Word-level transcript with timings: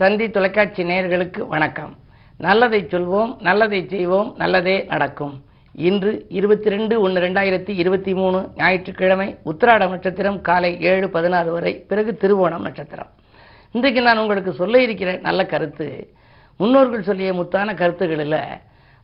தந்தி 0.00 0.26
தொலைக்காட்சி 0.34 0.82
நேயர்களுக்கு 0.88 1.40
வணக்கம். 1.52 1.96
நல்லதை 2.44 2.78
சொல்வோம் 2.90 3.30
நல்லதை 3.46 3.86
செய்வோம் 3.92 4.28
நல்லதே 4.36 4.74
நடக்கும். 4.90 5.32
இன்று 5.74 6.12
இருபத்தி 6.38 6.68
ரெண்டு 6.74 7.00
ஒன்று 7.04 7.22
ரெண்டாயிரத்தி 7.24 7.72
இருபத்தி 7.82 8.12
மூணு 8.14 8.38
ஞாயிற்றுக்கிழமை 8.56 9.26
உத்திராட 9.50 9.88
நட்சத்திரம் 9.94 10.38
காலை 10.40 10.70
ஏழு 10.90 11.10
பதினாறு 11.16 11.50
வரை 11.52 11.72
பிறகு 11.90 12.12
திருவோணம் 12.22 12.66
நட்சத்திரம். 12.66 13.10
இன்றைக்கு 13.72 14.02
நான் 14.02 14.18
உங்களுக்கு 14.18 14.52
சொல்ல 14.52 14.82
இருக்கிற 14.82 15.18
நல்ல 15.26 15.46
கருத்து 15.46 15.88
முன்னோர்கள் 16.56 17.08
சொல்லிய 17.10 17.32
முத்தான 17.32 17.74
கருத்துக்களில் 17.74 18.40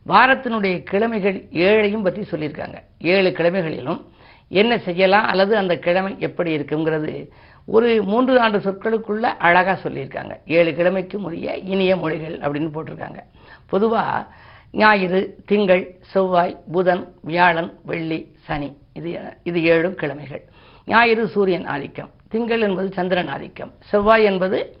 வாரத்தினுடைய 0.05 0.77
கிழமைகள் 0.91 1.39
ஏழையும் 1.67 2.03
பற்றி 2.03 2.23
சொல்லியிருக்காங்க. 2.31 2.79
ஏழு 3.15 3.29
கிழமைகளிலும் 3.29 4.01
என்ன 4.47 4.77
செய்யலாம்? 4.77 5.25
அல்லது 5.25 5.57
அந்த 5.57 5.77
கிழமை 5.77 6.15
எப்படி 6.19 6.57
இருக்குங்கிறது 6.57 7.29
ஒரு 7.65 8.03
மூன்று 8.03 8.39
ஆண்டு 8.39 8.57
சொற்களுக்குள்ள 8.57 9.21
அழகாக 9.21 9.89
சொல்லியிருக்காங்க. 9.89 10.37
ஏழு 10.45 10.71
கிழமைக்கும் 10.71 11.23
உரிய 11.23 11.57
இனிய 11.57 11.97
மொழிகள் 11.97 12.37
அப்படின்னு 12.37 12.69
போட்டிருக்காங்க. 12.75 13.19
பொதுவாக 13.65 14.25
ஞாயிறு 14.71 15.37
திங்கள் 15.45 15.95
செவ்வாய் 16.01 16.59
புதன் 16.71 17.13
வியாழன் 17.21 17.79
வெள்ளி 17.85 18.35
சனி. 18.41 18.77
இது 18.93 19.19
இது 19.43 19.59
ஏழும் 19.59 19.99
கிழமைகள். 20.01 20.41
ஞாயிறு 20.85 21.27
சூரியன் 21.27 21.65
ஆதிக்கம். 21.65 22.09
திங்கள் 22.29 22.61
என்பது 22.61 22.91
சந்திரன் 22.91 23.27
ஆதிக்கம். 23.27 23.73
செவ்வாய் 23.79 24.23
என்பது 24.23 24.77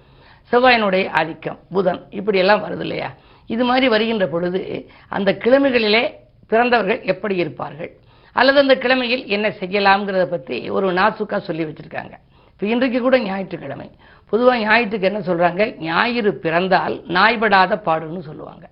செவ்வாயினுடைய 0.51 1.09
ஆதிக்கம் 1.09 1.59
புதன். 1.71 2.01
இப்படியெல்லாம் 2.09 2.63
வருது 2.63 2.79
இல்லையா? 2.79 3.13
இது 3.47 3.63
மாதிரி 3.63 3.87
வருகின்ற 3.87 4.27
பொழுது 4.27 4.89
அந்த 5.07 5.37
கிழமைகளிலே 5.43 6.13
பிறந்தவர்கள் 6.47 7.01
எப்படி 7.01 7.35
இருப்பார்கள்? 7.35 7.91
அல்லது 8.35 8.59
அந்த 8.63 8.75
கிழமையில் 8.83 9.23
என்ன 9.35 9.47
செய்யலாம்ங்கிறத 9.61 10.25
பற்றி 10.35 10.57
ஒரு 10.77 10.87
நாசுக்காக 10.99 11.41
சொல்லி 11.49 11.65
வச்சுருக்காங்க. 11.67 12.15
இப்போ 12.51 12.65
இன்றைக்கு 12.73 12.99
கூட 13.05 13.17
ஞாயிற்றுக்கிழமை. 13.27 13.89
பொதுவாக 14.33 14.59
ஞாயிற்றுக்கு 14.67 15.09
என்ன 15.09 15.21
சொல்கிறாங்க 15.29 15.63
ஞாயிறு 15.87 16.31
பிறந்தால் 16.45 16.95
நாய்படாத 17.17 17.73
பாடுன்னு 17.87 18.21
சொல்லுவாங்க. 18.29 18.65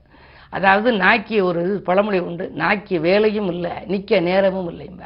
அதாவது 0.58 0.90
நாய்க்கு 1.04 1.38
ஒரு 1.50 1.60
இது 1.66 1.76
பழமொழி 1.90 2.20
உண்டு. 2.30 2.46
நாய்க்கு 2.62 2.96
வேலையும் 3.08 3.50
இல்லை 3.54 3.74
நிற்க 3.92 4.20
நேரமும் 4.30 4.70
இல்லைங்க 4.74 5.06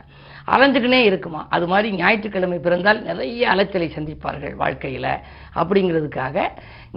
அலைஞ்சுக்கினே 0.53 0.99
இருக்குமா? 1.09 1.41
அது 1.55 1.65
மாதிரி 1.71 1.87
ஞாயிற்றுக்கிழமை 2.01 2.57
பிறந்தால் 2.65 2.99
நிறைய 3.07 3.49
அலைச்சலை 3.53 3.87
சந்திப்பார்கள் 3.95 4.53
வாழ்க்கையில். 4.61 5.11
அப்படிங்கிறதுக்காக 5.59 6.45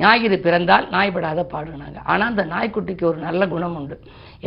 ஞாயிறு 0.00 0.36
பிறந்தால் 0.46 0.86
நாய்படாத 0.94 1.40
பாடுனாங்க. 1.54 1.98
ஆனால் 2.12 2.30
அந்த 2.32 2.44
நாய்க்குட்டிக்கு 2.54 3.04
ஒரு 3.10 3.18
நல்ல 3.26 3.46
குணம் 3.54 3.76
உண்டு 3.80 3.96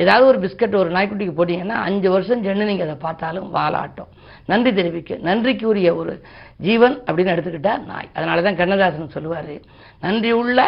ஏதாவது 0.03 0.25
ஒரு 0.31 0.39
பிஸ்கட் 0.43 0.79
ஒரு 0.81 0.89
நாய்க்குட்டிக்கு 0.95 1.35
போட்டிங்கன்னா 1.39 1.77
அஞ்சு 1.87 2.07
வருஷம் 2.13 2.45
சென்று 2.45 2.69
நீங்கள் 2.69 2.87
அதை 2.87 2.97
பார்த்தாலும் 3.05 3.49
வாலாட்டம். 3.57 4.09
நன்றி 4.51 4.71
தெரிவிக்க 4.79 5.17
நன்றிக்கு 5.27 5.65
உரிய 5.71 5.89
ஒரு 6.01 6.13
ஜீவன் 6.65 6.95
அப்படின்னு 7.07 7.33
எடுத்துக்கிட்டா 7.35 7.73
நாய். 7.91 8.09
அதனால 8.17 8.41
தான் 8.47 8.59
கண்ணதாசன் 8.61 9.15
சொல்லுவார் 9.17 9.53
நன்றி 10.05 10.31
உள்ள 10.41 10.59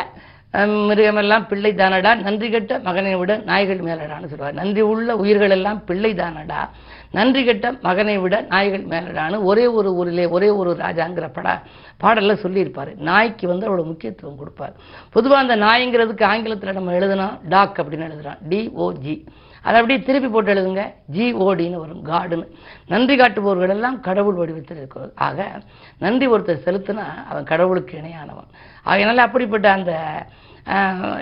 மிருகமெல்லாம் 0.64 1.48
பிள்ளை 1.48 1.74
தானடா 1.74 2.22
நன்றி 2.22 2.50
கெட்ட 2.50 2.80
மகனை 2.80 3.16
விட 3.16 3.38
நாய்கள் 3.46 3.80
மேலடான்னு 3.80 4.26
சொல்லுவார். 4.26 4.54
நன்றி 4.54 4.82
உள்ள 4.82 5.16
உயிர்கள் 5.16 5.50
எல்லாம் 5.50 5.84
பிள்ளை 5.84 6.14
தானடா 6.14 6.70
நன்றி 7.12 7.44
கெட்ட 7.44 7.72
மகனை 7.82 8.18
விட 8.18 8.42
நாய்கள் 8.42 8.86
மேலடான்னு 8.86 9.44
ஒரே 9.44 9.68
ஒரு 9.68 9.94
ஊரிலே 9.94 10.26
ஒரே 10.26 10.50
ஒரு 10.50 10.72
ராஜாங்கிற 10.72 11.30
பட 11.34 11.62
பாடல்ல 12.04 12.34
சொல்லியிருப்பார். 12.34 12.96
நாய்க்கு 12.96 13.48
வந்து 13.48 13.68
அவ்வளோ 13.68 13.86
முக்கியத்துவம் 13.86 14.38
கொடுப்பார். 14.38 14.74
பொதுவாக 15.10 15.54
அந்த 15.54 15.66
நாய்ங்கிறதுக்கு 15.66 16.24
ஆங்கிலத்தில் 16.24 16.74
நம்ம 16.74 16.92
எழுதுனா 16.92 17.40
டாக் 17.50 17.80
அப்படின்னு 17.80 18.12
எழுதுறோம். 18.12 18.38
டிஓஜி 18.50 19.26
அதை 19.62 19.82
அப்படியே 19.82 20.06
திருப்பி 20.06 20.30
போட்டு 20.30 20.54
எழுதுங்க. 20.54 20.94
ஜிஓடின்னு 21.12 21.84
வரும். 21.84 22.06
காடுன்னு. 22.06 22.48
நன்றி 22.88 23.16
காட்டுபவர்கள் 23.16 23.70
எல்லாம் 23.70 24.00
கடவுள் 24.00 24.34
வடிவத்தில் 24.34 24.78
இருக்கிறது 24.78 25.12
ஆக 25.16 25.62
நன்றி 26.00 26.28
ஒருத்தர் 26.28 26.66
செலுத்தினா 26.66 27.26
அவன் 27.30 27.44
கடவுளுக்கு 27.44 27.98
இணையானவன். 27.98 28.50
ஆகையினால 28.86 29.16
அப்படிப்பட்ட 29.16 29.72
அந்த 29.72 30.24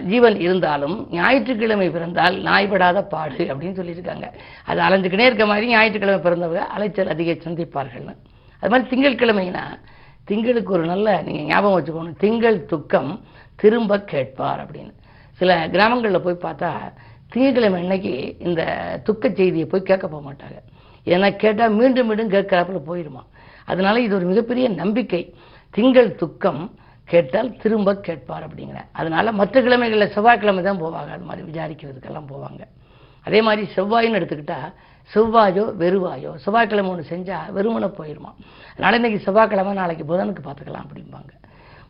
ஜீவன் 0.10 0.38
இருந்தாலும் 0.46 0.96
ஞாயிற்றுக்கிழமை 1.16 1.88
பிறந்தால் 1.96 2.36
நாய்படாத 2.48 3.00
பாடு 3.14 3.44
அப்படின்னு 3.52 3.78
சொல்லியிருக்காங்க. 3.80 4.28
அது 4.70 4.80
அலைஞ்சுக்கினே 4.88 5.26
இருக்க 5.30 5.46
மாதிரி 5.52 5.66
ஞாயிற்றுக்கிழமை 5.74 6.22
பிறந்தவங்க 6.26 6.64
அலைச்சல் 6.76 7.14
அதிக 7.14 7.32
சந்திப்பார்கள்னு. 7.46 8.14
அது 8.62 8.72
மாதிரி 8.74 8.88
திங்கட்கிழமைனா 8.92 9.64
திங்களுக்கு 10.30 10.72
ஒரு 10.78 10.86
நல்ல 10.92 11.08
நீங்கள் 11.28 11.48
ஞாபகம் 11.52 11.78
வச்சுக்கணும் 11.78 12.20
திங்கள் 12.24 12.60
துக்கம் 12.74 13.12
திரும்ப 13.62 13.98
கேட்பார் 14.12 14.62
அப்படின்னு. 14.64 14.94
சில 15.40 15.58
கிராமங்களில் 15.74 16.26
போய் 16.26 16.44
பார்த்தா 16.46 16.70
திங்கட்கிழமை 17.34 17.78
அன்னைக்கு 17.84 18.14
இந்த 18.48 18.62
துக்க 19.08 19.30
செய்தியை 19.40 19.66
போய் 19.74 19.90
கேட்க 19.90 20.06
போக 20.08 20.22
மாட்டாங்க. 20.30 20.58
ஏன்னா 21.14 21.30
கேட்டால் 21.44 21.76
மீண்டும் 21.80 22.08
மீண்டும் 22.10 22.34
கேட்குறாப்புல 22.36 22.82
போயிடுமா 22.90 23.24
அதனால 23.72 23.96
இது 24.06 24.14
ஒரு 24.20 24.26
மிகப்பெரிய 24.32 24.68
நம்பிக்கை. 24.82 25.22
திங்கள் 25.78 26.10
துக்கம் 26.22 26.62
கேட்டால் 27.14 27.50
திரும்ப 27.64 27.90
கேட்பார் 28.08 28.46
அப்படிங்கிற 28.48 28.80
அதனால 29.00 29.32
மற்ற 29.40 29.56
கிழமைகளில் 29.66 30.14
செவ்வாய்க்கிழமை 30.16 30.64
தான் 30.70 30.82
போவாங்க. 30.84 31.10
அது 31.16 31.28
மாதிரி 31.30 31.44
விசாரிக்கிறதுக்கெல்லாம் 31.50 32.30
போவாங்க. 32.34 32.62
அதே 33.28 33.40
மாதிரி 33.48 33.64
செவ்வாயின்னு 33.76 34.20
எடுத்துக்கிட்டா 34.20 34.60
செவ்வாயோ 35.12 35.64
வெறுவாயோ 35.82 36.32
செவ்வாய்க்கிழமை 36.44 36.90
ஒன்று 36.94 37.12
செஞ்சால் 37.12 37.50
வெறுமனை 37.58 37.90
போயிடுமா 37.98 38.32
அதனால் 38.74 38.98
இன்னைக்கு 39.00 39.20
செவ்வாய்க்கிழமை 39.26 39.74
நாளைக்கு 39.82 40.06
புதனுக்கு 40.12 40.44
பார்த்துக்கலாம் 40.46 40.86
அப்படிம்பாங்க. 40.86 41.32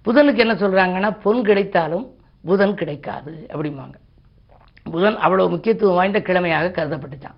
புதனுக்கு 0.05 0.43
என்ன 0.45 0.55
சொல்கிறாங்கன்னா 0.63 1.09
பொன் 1.25 1.41
கிடைத்தாலும் 1.49 2.05
புதன் 2.43 2.75
கிடைக்காது 2.81 3.33
அப்படிம்பாங்க. 3.53 3.95
புதன் 4.85 5.17
அவ்வளோ 5.25 5.43
முக்கியத்துவம் 5.53 5.97
வாய்ந்த 5.99 6.19
கிழமையாக 6.27 6.73
கருதப்பட்டுச்சான் 6.77 7.37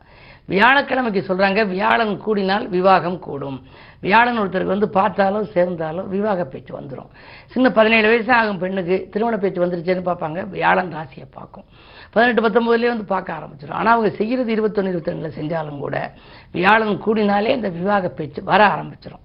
வியாழக்கிழமைக்கு 0.50 1.22
சொல்கிறாங்க 1.28 1.68
வியாழன் 1.68 2.22
கூடினால் 2.26 2.68
விவாகம் 2.68 3.20
கூடும். 3.20 3.64
வியாழன் 4.02 4.40
ஒருத்தருக்கு 4.40 4.76
வந்து 4.76 4.90
பார்த்தாலும் 4.90 5.48
சேர்ந்தாலும் 5.56 6.08
விவாக 6.10 6.46
பேச்சு 6.46 6.80
வந்துடும் 6.80 7.10
சின்ன 7.48 7.72
பதினேழு 7.72 8.08
வயசு 8.08 8.34
ஆகும் 8.34 8.58
பெண்ணுக்கு. 8.58 9.08
திருமண 9.12 9.38
பேச்சு 9.38 9.66
வந்துருச்சேன்னு 9.66 10.08
பார்ப்பாங்க. 10.10 10.50
வியாழன் 10.50 10.96
ராசியை 10.96 11.28
பார்க்கும். 11.32 11.66
பதினெட்டு 12.12 12.44
பத்தொம்போதுலேயே 12.46 12.88
வந்து 12.88 13.06
பார்க்க 13.06 13.38
ஆரம்பிச்சிடும் 13.38 13.80
ஆனால் 13.80 13.94
அவங்க 13.94 14.10
செய்கிறது 14.16 14.52
இருபத்தொன்று 14.52 14.92
இருபத்தி 14.92 15.40
செஞ்சாலும் 15.40 15.80
கூட 15.80 16.12
வியாழன் 16.52 17.02
கூடினாலே 17.06 17.54
இந்த 17.56 17.70
விவாக 17.70 18.10
பேச்சு 18.10 18.44
வர 18.44 18.62
ஆரம்பிச்சிடும் 18.68 19.24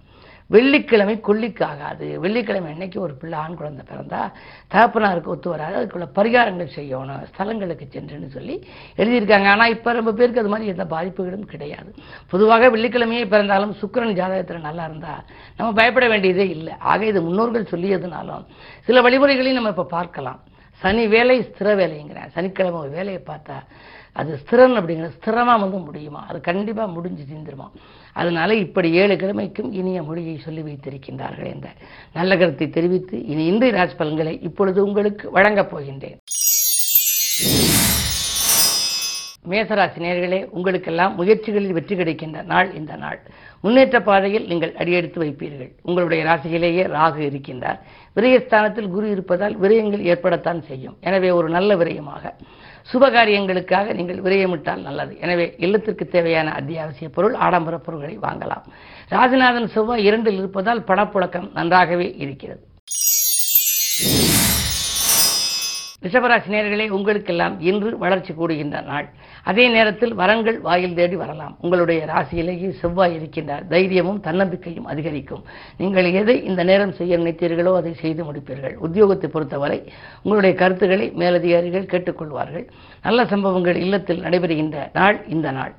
வெள்ளிக்கிழமை 0.55 1.15
கொல்லிக்கு 1.29 1.65
ஆகாது. 1.69 2.07
வெள்ளிக்கிழமை 2.25 2.69
அன்னைக்கு 2.75 2.99
ஒரு 3.07 3.15
பிள்ளை 3.21 3.37
ஆண் 3.43 3.57
குழந்தை 3.61 3.83
பிறந்தா 3.91 4.21
தகப்பனாருக்கு 4.75 5.33
ஒத்து 5.35 5.49
வராது. 5.55 5.75
அதுக்குள்ள 5.81 6.07
பரிகாரங்கள் 6.19 6.75
செய்யணும். 6.79 7.25
ஸ்தலங்களுக்கு 7.31 7.87
சென்றுன்னு 7.95 8.31
சொல்லி 8.37 8.57
எழுதியிருக்காங்க. 9.01 9.49
ஆனால் 9.55 9.75
இப்போ 9.77 9.93
ரொம்ப 10.01 10.15
பேருக்கு 10.21 10.43
அது 10.43 10.53
மாதிரி 10.55 10.73
எந்த 10.75 10.87
பாதிப்புகளும் 10.95 11.51
கிடையாது. 11.55 11.91
பொதுவாக 12.35 12.71
வெள்ளிக்கிழமையே 12.77 13.25
பிறந்தாலும் 13.35 13.75
சுக்கரன் 13.83 14.19
ஜாதகத்தில் 14.21 14.67
நல்லா 14.69 14.87
இருந்தா 14.91 15.15
நம்ம 15.59 15.71
பயப்பட 15.81 16.09
வேண்டியதே 16.15 16.47
இல்லை. 16.57 16.75
ஆக 16.93 17.07
இது 17.13 17.23
முன்னோர்கள் 17.29 17.73
சொல்லியதுனாலும் 17.75 18.47
சில 18.89 19.01
வழிமுறைகளையும் 19.09 19.61
நம்ம 19.61 19.75
இப்போ 19.77 19.89
பார்க்கலாம். 19.99 20.41
சனி 20.83 21.03
வேலை 21.15 21.35
ஸ்திர 21.47 21.69
வேலைங்கிறேன் 21.81 22.31
சனிக்கிழமை 22.35 22.79
ஒரு 22.85 22.91
வேலையை 22.99 23.23
பார்த்தா 23.31 23.57
அது 24.13 24.37
ஸ்திரன் 24.37 24.77
அப்படிங்கிற 24.79 25.09
ஸ்திரமா 25.17 25.55
வந்து 25.61 25.79
முடியுமா? 25.79 26.23
அது 26.29 26.41
கண்டிப்பாக 26.41 26.93
முடிஞ்சு 26.93 27.25
தீந்துருமா 27.31 27.67
அதனால 28.13 28.55
இப்படி 28.55 28.91
ஏழு 28.93 29.15
கிழமைக்கும் 29.15 29.71
இனிய 29.73 30.03
மொழியை 30.03 30.37
சொல்லி 30.39 30.63
வைத்திருக்கின்றார்கள் 30.63 31.51
என்ற 31.55 31.69
நல்ல 32.13 32.37
கருத்தை 32.37 32.69
தெரிவித்து 32.71 33.27
இனி 33.27 33.45
இன்றைய 33.47 33.75
ராஜ் 33.79 33.97
பலன்களை 33.97 34.35
இப்பொழுது 34.41 34.85
உங்களுக்கு 34.85 35.31
வழங்கப் 35.31 35.73
போகின்றேன். 35.77 36.19
மேசராசி 39.49 39.99
நேர்களே 40.05 40.49
உங்களுக்கெல்லாம் 40.51 41.15
முயற்சிகளில் 41.19 41.73
வெற்றி 41.73 41.97
கிடைக்கின்ற 41.97 42.43
நாள் 42.43 42.75
இந்த 42.75 42.97
நாள். 42.97 43.21
முன்னேற்ற 43.61 44.03
பாதையில் 44.03 44.47
நீங்கள் 44.47 44.75
அடியெடுத்து 44.75 45.19
வைப்பீர்கள். 45.23 45.71
உங்களுடைய 45.83 46.25
ராசியிலேயே 46.25 46.85
ராகு 46.97 47.21
இருக்கின்றார். 47.31 47.79
விரயஸ்தானத்தில் 48.17 48.89
குரு 48.89 49.11
இருப்பதால் 49.11 49.59
விரயங்கள் 49.59 50.07
ஏற்படத்தான் 50.13 50.61
செய்யும். 50.61 50.97
எனவே 51.01 51.31
ஒரு 51.31 51.49
நல்ல 51.49 51.77
விரயமாக. 51.77 52.35
சுபகாரியங்களுக்காக 52.93 53.95
நீங்கள் 53.95 54.23
விரயமிட்டால் 54.23 54.83
நல்லது. 54.83 55.19
எனவே 55.19 55.55
இல்லத்திற்கு 55.59 56.09
தேவையான 56.09 56.53
அத்தியாவசிய 56.53 57.09
பொருள் 57.09 57.35
ஆடம்பர 57.35 57.77
பொருட்களை 57.79 58.19
வாங்கலாம். 58.19 58.67
ராஜநாதன் 59.11 59.67
செவ்வாய் 59.67 60.05
இரண்டில் 60.05 60.39
இருப்பதால் 60.39 60.85
பணப்புழக்கம் 60.87 61.53
நன்றாகவே 61.53 62.15
இருக்கிறது. 62.17 62.63
ரிஷபராசி 66.05 66.49
நேர்களே 66.53 66.85
உங்களுக்கெல்லாம் 66.97 67.61
இன்று 67.61 67.99
வளர்ச்சி 67.99 68.33
கூடுகின்ற 68.33 68.77
நாள். 68.85 69.07
அதே 69.51 69.65
நேரத்தில் 69.69 70.15
வரன்கள் 70.15 70.59
வாயில் 70.61 70.97
தேடி 70.99 71.17
வரலாம். 71.17 71.55
உங்களுடைய 71.61 72.01
ராசியிலேயே 72.13 72.71
செவ்வாய் 72.81 73.17
இருக்கின்றார். 73.19 73.65
தைரியமும் 73.73 74.21
தன்னம்பிக்கையும் 74.27 74.89
அதிகரிக்கும். 74.93 75.43
நீங்கள் 75.77 76.09
எதை 76.21 76.37
இந்த 76.45 76.65
நேரம் 76.71 76.97
செய்ய 77.01 77.19
நினைத்தீர்களோ 77.19 77.75
அதை 77.81 77.93
செய்து 77.95 78.25
முடிப்பீர்கள். 78.25 78.77
உத்தியோகத்தை 78.87 79.31
பொறுத்தவரை 79.37 79.81
உங்களுடைய 80.23 80.55
கருத்துக்களை 80.63 81.09
மேலதிகாரிகள் 81.23 81.91
கேட்டுக்கொள்வார்கள். 81.93 82.67
நல்ல 83.03 83.27
சம்பவங்கள் 83.35 83.77
இல்லத்தில் 83.77 84.25
நடைபெறுகின்ற 84.27 84.89
நாள் 84.93 85.19
இந்த 85.29 85.51
நாள். 85.51 85.75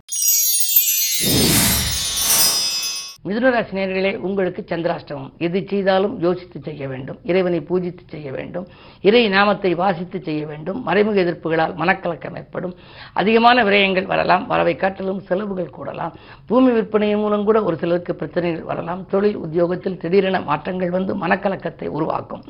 மிதுனராசி 3.25 3.73
நேர்களே 3.77 4.15
உங்களுக்கு 4.15 4.61
சந்திராஷ்டமம். 4.67 5.31
எது 5.37 5.65
செய்தாலும் 5.67 6.19
யோசித்து 6.19 6.59
செய்ய 6.61 6.87
வேண்டும். 6.87 7.17
இறைவனை 7.23 7.59
பூஜித்து 7.59 8.05
செய்ய 8.07 8.31
வேண்டும். 8.31 8.67
இறை 9.01 9.29
நாமத்தை 9.29 9.75
வாசித்து 9.75 10.21
செய்ய 10.21 10.45
வேண்டும். 10.45 10.83
மறைமுக 10.83 11.21
எதிர்ப்புகளால் 11.21 11.75
மனக்கலக்கம் 11.75 12.37
ஏற்படும். 12.37 12.75
அதிகமான 13.13 13.63
விரயங்கள் 13.63 14.05
வரலாம். 14.05 14.47
வரவை 14.47 14.75
காட்டிலும் 14.75 15.19
செலவுகள் 15.19 15.73
கூடலாம். 15.77 16.13
பூமி 16.45 16.71
விற்பனையின் 16.71 17.17
மூலம் 17.17 17.43
கூட 17.43 17.63
ஒரு 17.63 17.77
சிலருக்கு 17.77 18.15
பிரச்சனைகள் 18.15 18.63
வரலாம். 18.63 19.05
தொழில் 19.07 19.35
உத்தியோகத்தில் 19.35 19.97
திடீரென 19.97 20.41
மாற்றங்கள் 20.41 20.89
வந்து 20.89 21.15
மனக்கலக்கத்தை 21.15 21.87
உருவாக்கும். 21.87 22.43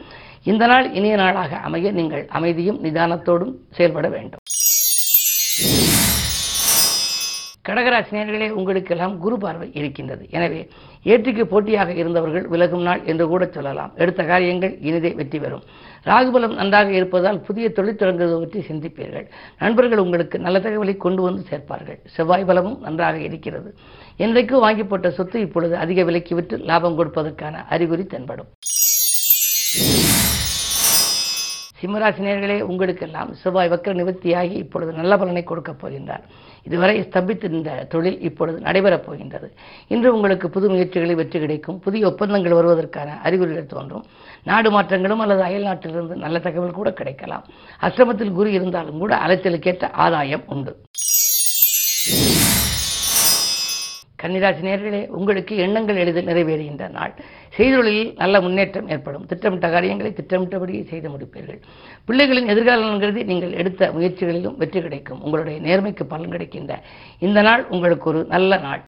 இந்த 0.43 0.65
நாள் 0.65 0.91
இனிய 0.91 1.15
நாளாக 1.15 1.55
அமைய 1.55 1.91
நீங்கள் 1.91 2.25
அமைதியும் 2.29 2.83
நிதானத்தோடும் 2.83 3.55
செயல்பட 3.71 4.07
வேண்டும். 4.07 4.39
கடகராசினியர்களே 7.67 8.45
உங்களுக்கெல்லாம் 8.59 9.15
குரு 9.23 9.35
பார்வை 9.41 9.67
இருக்கின்றது. 9.79 10.23
எனவே 10.37 10.61
ஏற்றுக்கு 11.11 11.43
போட்டியாக 11.51 11.91
இருந்தவர்கள் 12.01 12.45
விலகும் 12.53 12.85
நாள் 12.87 13.01
என்று 13.11 13.25
கூட 13.31 13.43
சொல்லலாம். 13.55 13.91
எடுத்த 14.01 14.21
காரியங்கள் 14.31 14.73
இனிதே 14.87 15.11
வெற்றி 15.19 15.39
பெறும். 15.43 15.65
ராகுபலம் 16.09 16.55
நன்றாக 16.59 16.89
இருப்பதால் 16.99 17.39
புதிய 17.47 17.65
தொழில் 17.77 17.99
தொடங்குவது 18.01 18.39
பற்றி 18.43 18.61
சிந்திப்பீர்கள். 18.69 19.27
நண்பர்கள் 19.61 20.03
உங்களுக்கு 20.05 20.39
நல்ல 20.45 20.59
தகவலை 20.65 20.95
கொண்டு 21.05 21.21
வந்து 21.27 21.43
சேர்ப்பார்கள். 21.51 21.99
செவ்வாய் 22.15 22.47
பலமும் 22.51 22.79
நன்றாக 22.87 23.19
இருக்கிறது. 23.27 23.71
என்றைக்கு 24.25 24.57
வாங்கி 24.65 24.83
போட்ட 24.83 25.11
சொத்து 25.19 25.39
இப்பொழுது 25.47 25.75
அதிக 25.83 26.03
விலைக்கு 26.09 26.35
விற்று 26.39 26.57
லாபம் 26.71 26.99
கொடுப்பதற்கான 26.99 27.65
அறிகுறி 27.75 28.05
தென்படும். 28.15 28.51
சிம்மராசினியர்களே 31.81 32.55
உங்களுக்கெல்லாம் 32.71 33.29
செவ்வாய் 33.43 33.69
வக்கர 33.71 33.93
நிவர்த்தியாகி 33.99 34.55
இப்பொழுது 34.63 34.91
நல்ல 34.97 35.13
பலனை 35.21 35.43
கொடுக்கப் 35.43 35.79
போகின்றார். 35.83 36.25
இதுவரை 36.63 37.01
ஸ்தம்பித்திருந்த 37.01 37.87
தொழில் 37.87 38.19
இப்பொழுது 38.21 38.59
நடைபெறப் 38.59 39.05
போகின்றது. 39.05 39.53
இன்று 39.87 40.13
உங்களுக்கு 40.13 40.49
புது 40.49 40.69
முயற்சிகளை 40.69 41.15
வெற்றி 41.15 41.39
கிடைக்கும். 41.39 41.79
புதிய 41.79 42.07
ஒப்பந்தங்கள் 42.07 42.57
வருவதற்கான 42.59 43.21
அறிகுறிகள் 43.21 43.65
தோன்றும். 43.65 44.05
நாடு 44.43 44.71
மாற்றங்களும் 44.71 45.19
அல்லது 45.19 45.41
அயல் 45.41 45.63
நாட்டிலிருந்து 45.63 46.15
நல்ல 46.15 46.39
தகவல் 46.39 46.79
கூட 46.79 46.93
கிடைக்கலாம். 46.93 47.45
அசிரமத்தில் 47.81 48.31
குரு 48.31 48.51
இருந்தாலும் 48.51 48.97
கூட 48.97 49.15
அலைச்சலுக்கேற்ற 49.15 49.91
ஆதாயம் 49.91 50.43
உண்டு. 50.47 50.77
கன்னிராசி 54.23 54.61
நேர்களே 54.69 55.07
உங்களுக்கு 55.07 55.55
எண்ணங்கள் 55.55 55.95
எளிதில் 55.95 56.27
நிறைவேறுகின்ற 56.27 56.89
நாள். 56.89 57.13
செய்தொழிலில் 57.57 58.13
நல்ல 58.15 58.41
முன்னேற்றம் 58.41 58.89
ஏற்படும். 58.89 59.25
திட்டமிட்ட 59.25 59.69
காரியங்களை 59.69 60.11
திட்டமிட்டபடியே 60.11 60.83
செய்து 60.83 61.09
முடிப்பீர்கள். 61.09 61.61
பிள்ளைகளின் 62.07 62.47
எதிர்காலம் 62.47 62.99
கருதி 62.99 63.23
நீங்கள் 63.23 63.53
எடுத்த 63.53 63.91
முயற்சிகளிலும் 63.91 64.55
வெற்றி 64.55 64.81
கிடைக்கும். 64.81 65.21
உங்களுடைய 65.21 65.59
நேர்மைக்கு 65.59 66.03
பலன் 66.03 66.29
கிடைக்கின்ற 66.29 66.81
இந்த 67.19 67.41
நாள் 67.41 67.67
உங்களுக்கு 67.69 68.09
ஒரு 68.09 68.25
நல்ல 68.29 68.57
நாள். 68.57 68.83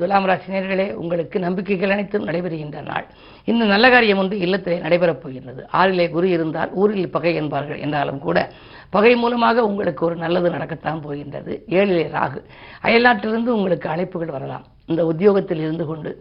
துலாம் 0.00 0.26
ராசினியர்களே 0.26 0.92
உங்களுக்கு 0.92 1.38
நம்பிக்கைகள் 1.38 1.90
அனைத்தும் 1.90 2.26
நடைபெறுகின்ற 2.26 2.82
நாள். 2.82 3.06
இந்த 3.44 3.64
நல்ல 3.64 3.90
காரியம் 3.90 4.18
ஒன்று 4.18 4.36
இல்லத்திலே 4.38 4.76
நடைபெறப் 4.80 5.22
போகின்றது. 5.22 5.66
ஆறிலே 5.72 6.10
குரு 6.10 6.28
இருந்தால் 6.28 6.70
ஊரில் 6.72 7.10
பகை 7.10 7.34
என்பார்கள் 7.34 7.78
என்றாலும் 7.78 8.18
கூட 8.18 8.52
பகை 8.90 9.16
மூலமாக 9.16 9.64
உங்களுக்கு 9.64 10.06
ஒரு 10.06 10.16
நல்லது 10.16 10.50
நடக்கத்தான் 10.50 11.02
போகின்றது. 11.02 11.64
ஏழிலே 11.68 12.06
ராகு. 12.18 12.40
அயல்நாட்டிலிருந்து 12.82 13.54
உங்களுக்கு 13.58 13.88
அழைப்புகள் 13.88 14.34
வரலாம். 14.36 14.64
இந்த 14.92 15.04
உத்தியோகத்தில் 15.12 15.62
இருந்து 15.66 15.86
கொண்டு 15.90 16.12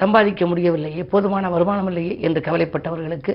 சம்பாதிக்க 0.00 0.46
முடியவில்லையே 0.46 1.04
போதுமான 1.12 1.50
வருமானம் 1.56 1.90
இல்லையே 1.92 2.14
என்று 2.26 2.42
கவலைப்பட்டவர்களுக்கு 2.48 3.34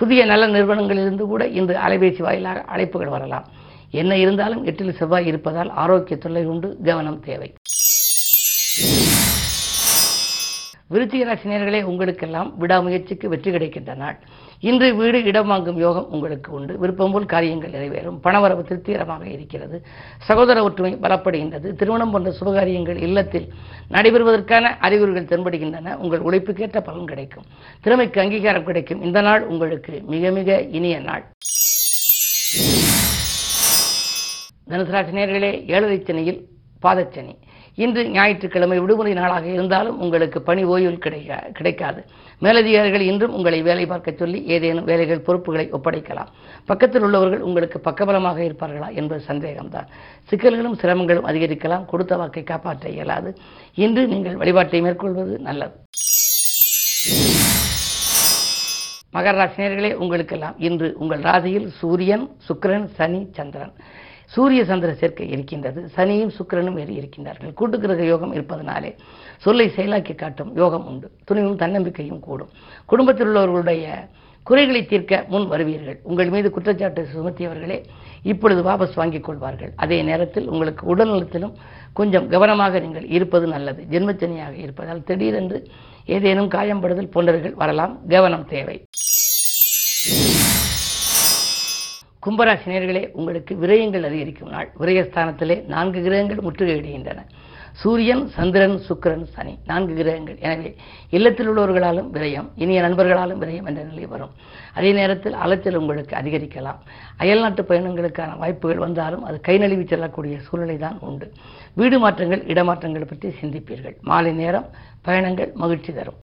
புதிய 0.00 0.24
நல்ல 0.30 0.46
நிறுவனங்களிலிருந்து 0.54 1.26
கூட 1.32 1.42
இந்த 1.60 1.74
அலைபேசி 1.86 2.22
வாயிலாக 2.28 2.64
அழைப்புகள் 2.74 3.14
வரலாம். 3.16 3.48
என்ன 4.00 4.12
இருந்தாலும் 4.24 4.64
எட்டில் 4.70 4.98
செவ்வாய் 5.00 5.26
இருப்பதால் 5.30 5.70
ஆரோக்கிய 5.82 6.16
தொல்லை 6.18 6.44
உண்டு 6.52 6.68
கவனம் 6.88 7.20
தேவை. 7.28 7.48
விருச்சிக 10.94 11.24
ராசினியர்களே 11.28 11.80
உங்களுக்கெல்லாம் 11.90 12.48
விடாமுயற்சிக்கு 12.60 13.26
வெற்றி 13.32 13.50
கிடைக்கின்ற 13.50 13.92
நாள். 14.02 14.16
இன்று 14.62 14.94
வீடு 14.94 15.24
இடம் 15.24 15.46
வாங்கும் 15.46 15.78
யோகம் 15.78 16.10
உங்களுக்கு 16.10 16.52
உண்டு. 16.52 16.78
விருப்பம் 16.78 17.12
போல் 17.12 17.26
காரியங்கள் 17.26 17.70
நிறைவேறும். 17.70 18.18
பணவரவு 18.24 18.62
திருப்திகரமாக 18.62 19.26
இருக்கிறது. 19.26 19.86
சகோதர 20.18 20.62
ஒற்றுமை 20.62 20.98
பலப்படுகின்றது. 21.02 21.72
திருமணம் 21.74 22.10
போன்ற 22.10 22.34
சுபகாரியங்கள் 22.40 22.96
இல்லத்தில் 22.96 23.52
நடைபெறுவதற்கான 23.90 24.76
அறிகுறிகள் 24.78 25.24
தென்படுகின்றன. 25.24 25.94
உங்கள் 25.94 26.18
உழைப்புக்கேற்ற 26.18 26.80
பலன் 26.80 27.06
கிடைக்கும். 27.06 27.44
திறமைக்கு 27.80 28.20
அங்கீகாரம் 28.20 28.64
கிடைக்கும். 28.64 29.02
இந்த 29.02 29.20
நாள் 29.20 29.46
உங்களுக்கு 29.46 30.02
மிக 30.06 30.30
மிக 30.30 30.60
இனிய 30.60 31.00
நாள். 31.00 31.24
தனுசு 34.68 34.94
ராசினியர்களே 34.94 35.68
ஏழரை 35.68 35.98
சனியில் 35.98 36.40
பாதச்சனி. 36.82 37.34
இன்று 37.74 38.08
ஞாயிற்றுக்கிழமை 38.08 38.78
விடுமுறை 38.78 39.12
நாளாக 39.12 39.46
இருந்தாலும் 39.46 40.00
உங்களுக்கு 40.00 40.42
பணி 40.42 40.64
ஓய்வு 40.64 40.98
கிடைக்க 40.98 41.38
கிடைக்காது. 41.52 42.00
மேலதிகாரிகள் 42.38 43.00
இன்றும் 43.00 43.34
உங்களை 43.34 43.62
வேலை 43.62 43.86
பார்க்க 43.86 44.12
சொல்லி 44.12 44.44
ஏதேனும் 44.44 44.84
வேலைகள் 44.84 45.20
பொறுப்புகளை 45.20 45.68
ஒப்படைக்கலாம். 45.72 46.30
பக்கத்தில் 46.66 47.02
உள்ளவர்கள் 47.02 47.40
உங்களுக்கு 47.40 47.80
பக்கபலமாக 47.84 48.38
இருப்பார்களா 48.48 48.94
என்பது 48.94 49.22
சந்தேகம்தான். 49.28 49.88
சிக்கல்களும் 50.30 50.78
சிரமங்களும் 50.82 51.28
அதிகரிக்கலாம். 51.30 51.84
கொடுத்த 51.84 52.16
வாக்கை 52.16 52.42
காப்பாற்ற 52.42 52.88
இயலாது. 52.88 53.32
இன்று 53.74 54.06
நீங்கள் 54.06 54.36
வழிபாட்டை 54.36 54.80
மேற்கொள்வது 54.80 55.38
நல்லது. 55.38 55.76
மகர 59.16 59.34
ராசினியர்களே 59.40 59.94
உங்களுக்கெல்லாம் 59.94 60.54
இன்று 60.58 60.94
உங்கள் 60.98 61.20
ராசியில் 61.20 61.70
சூரியன் 61.80 62.30
சுக்கிரன் 62.48 62.86
சனி 62.98 63.26
சந்திரன். 63.32 63.74
சூரிய 64.34 64.64
சந்திர 64.64 64.90
சேர்க்கை 65.00 65.26
இருக்கின்றது. 65.30 65.80
சனியும் 65.96 66.34
சுக்கிரனும் 66.38 66.78
ஏறி 66.82 66.94
இருக்கின்றார்கள். 67.00 67.52
கூட்டுக்கிரக 67.60 68.02
யோகம் 68.12 68.34
இருப்பதனாலே 68.34 68.90
சொல்லை 69.38 69.66
செயலாக்கி 69.76 70.14
காட்டும் 70.14 70.52
யோகம் 70.56 70.86
உண்டு. 70.86 71.08
துணிவும் 71.24 71.58
தன்னம்பிக்கையும் 71.58 72.22
கூடும். 72.26 72.48
குடும்பத்தில் 72.86 73.26
உள்ளவர்களுடைய 73.26 73.84
குறைகளை 74.42 74.80
தீர்க்க 74.86 75.24
முன் 75.28 75.50
வருவீர்கள். 75.50 75.98
உங்கள் 76.02 76.28
மீது 76.28 76.50
குற்றச்சாட்டு 76.50 77.02
சுமத்தியவர்களே 77.14 77.78
இப்பொழுது 78.22 78.60
வாபஸ் 78.70 78.98
வாங்கிக் 79.00 79.24
கொள்வார்கள். 79.24 79.72
அதே 79.76 80.02
நேரத்தில் 80.02 80.48
உங்களுக்கு 80.48 80.96
உடல்நலத்திலும் 80.96 81.54
கொஞ்சம் 81.92 82.28
கவனமாக 82.28 82.80
நீங்கள் 82.80 83.06
இருப்பது 83.16 83.46
நல்லது. 83.46 83.84
ஜென்மச்சனியாக 83.90 84.54
இருப்பதால் 84.56 85.06
திடீரென்று 85.08 85.60
ஏதேனும் 86.06 86.50
காயம்படுதல் 86.50 87.14
போன்றவர்கள் 87.14 87.54
வரலாம். 87.54 87.94
கவனம் 88.08 88.48
தேவை. 88.54 88.76
கும்பராசினியர்களே 92.24 93.00
உங்களுக்கு 93.18 93.52
விரயங்கள் 93.62 94.04
அதிகரிக்கும் 94.08 94.50
நாள். 94.54 94.68
விரயஸ்தானத்திலே 94.80 95.56
நான்கு 95.72 96.00
கிரகங்கள் 96.04 96.44
முற்றுகையிடுகின்றன 96.46 97.22
சூரியன் 97.80 98.22
சந்திரன் 98.36 98.76
சுக்கரன் 98.88 99.24
சனி. 99.34 99.54
நான்கு 99.70 99.92
கிரகங்கள். 100.00 100.36
எனவே 100.46 100.70
இல்லத்தில் 101.16 101.48
உள்ளவர்களாலும் 101.52 102.08
விரயம் 102.16 102.48
இனிய 102.62 102.78
நண்பர்களாலும் 102.86 103.40
விரயம் 103.42 103.68
என்ற 103.70 103.82
நிலை 103.88 104.06
வரும். 104.12 104.32
அதே 104.78 104.90
நேரத்தில் 104.98 105.38
அலைச்சல் 105.44 105.80
உங்களுக்கு 105.80 106.14
அதிகரிக்கலாம். 106.20 106.80
அயல்நாட்டு 107.24 107.64
பயணங்களுக்கான 107.70 108.38
வாய்ப்புகள் 108.42 108.84
வந்தாலும் 108.86 109.26
அது 109.30 109.40
கை 109.48 109.56
நழுவி 109.64 109.86
செல்லக்கூடிய 109.92 110.36
சூழ்நிலை 110.48 110.78
தான் 110.86 111.00
உண்டு. 111.08 111.28
வீடு 111.80 111.98
மாற்றங்கள் 112.04 112.44
இடமாற்றங்கள் 112.54 113.10
பற்றி 113.12 113.30
சிந்திப்பீர்கள். 113.42 113.96
மாலை 114.10 114.34
நேரம் 114.42 114.68
பயணங்கள் 115.08 115.52
மகிழ்ச்சி 115.64 115.94
தரும். 116.00 116.20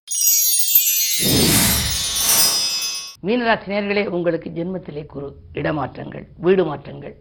மீனராசி 3.22 3.66
நேர்களே 3.66 4.06
உங்களுக்கு 4.06 4.50
ஜென்மத்திலே 4.50 5.06
குரு 5.06 5.26
இடமாற்றங்கள் 5.54 6.26
வீடு 6.36 6.64
மாற்றங்கள் 6.64 7.14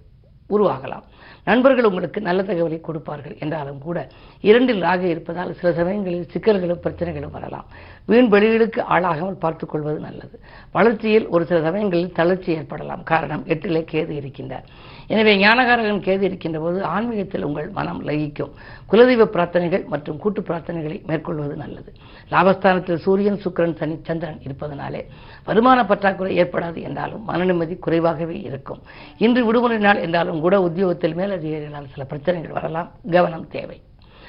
உருவாகலாம். 0.50 1.04
நண்பர்கள் 1.44 1.84
உங்களுக்கு 1.84 2.22
நல்ல 2.22 2.44
தகவலை 2.44 2.82
கொடுப்பார்கள் 2.82 3.38
என்றாலும் 3.40 3.78
கூட 3.78 4.08
இரண்டில் 4.42 4.82
ராக 4.82 5.08
இருப்பதால் 5.08 5.54
சில 5.54 5.74
சமயங்களில் 5.74 6.28
சிக்கல்களும் 6.34 6.84
பிரச்சனைகளும் 6.84 7.32
வரலாம். 7.32 7.66
வீண் 8.06 8.30
வெளியீடுக்கு 8.34 8.82
ஆளாகாமல் 8.90 9.42
பார்த்துக்கொள்வது 9.44 10.00
நல்லது. 10.00 10.40
வளர்ச்சியில் 10.72 11.28
ஒரு 11.28 11.46
சில 11.46 11.62
சமயங்களில் 11.62 12.12
தளர்ச்சி 12.12 12.52
ஏற்படலாம். 12.52 13.04
காரணம் 13.04 13.44
எட்டிலே 13.46 13.82
கேது 13.92 14.14
இருக்கின்றார். 14.20 14.66
எனவே 15.08 15.34
ஞானகாரகன் 15.44 16.06
கேது 16.08 16.22
இருக்கின்ற 16.22 16.60
போது 16.60 16.84
ஆன்மீகத்தில் 16.84 17.44
உங்கள் 17.44 17.70
மனம் 17.70 18.08
லயிக்கும். 18.08 18.54
குலதெய்வ 18.92 19.28
பிரார்த்தனைகள் 19.36 19.84
மற்றும் 19.88 20.18
கூட்டு 20.18 20.42
பிரார்த்தனைகளை 20.42 21.06
மேற்கொள்வது 21.06 21.56
நல்லது. 21.56 21.94
லாபஸ்தானத்தில் 22.32 23.04
சூரியன் 23.06 23.42
சுக்கிரன் 23.46 23.78
சனி 23.82 23.98
சந்திரன் 24.04 24.40
இருப்பதனாலே 24.48 25.04
வருமான 25.46 25.86
பற்றாக்குறை 25.86 26.40
ஏற்படாது 26.42 26.82
என்றாலும் 26.82 27.28
மனநிம்மதி 27.30 27.80
குறைவாகவே 27.80 28.42
இருக்கும். 28.42 28.82
இன்று 29.18 29.46
விடுமுறை 29.46 29.78
நாள் 29.78 30.04
என்றாலும் 30.08 30.42
கூட 30.42 30.62
உத்தியோகத்தில் 30.62 31.16
மேலதிகாரிகளால் 31.16 31.94
சில 31.94 32.06
பிரச்சனைகள் 32.06 32.58
வரலாம். 32.60 32.92
கவனம் 33.12 33.48
தேவை. 33.48 33.80